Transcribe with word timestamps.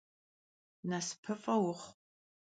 Nasıpıf'e 0.89 1.55
vuxhu! 1.61 1.87